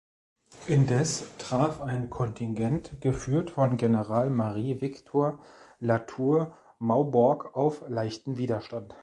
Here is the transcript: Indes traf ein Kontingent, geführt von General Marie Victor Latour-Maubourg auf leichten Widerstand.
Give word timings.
Indes 0.65 1.25
traf 1.37 1.79
ein 1.79 2.09
Kontingent, 2.09 2.99
geführt 3.01 3.51
von 3.51 3.77
General 3.77 4.31
Marie 4.31 4.81
Victor 4.81 5.37
Latour-Maubourg 5.79 7.53
auf 7.55 7.83
leichten 7.87 8.35
Widerstand. 8.39 8.95